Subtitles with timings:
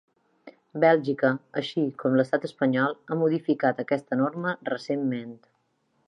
[0.83, 1.29] Bèlgica,
[1.61, 5.37] així com l’estat espanyol, ha modificat aquesta norma recentment.